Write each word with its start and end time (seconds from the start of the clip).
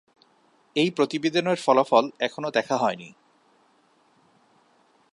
এই 0.75 0.89
প্রতিবেদনের 0.91 1.57
ফলাফল 1.65 2.05
এখনও 2.19 2.49
দেখা 2.51 2.77
হয়নি। 2.77 3.09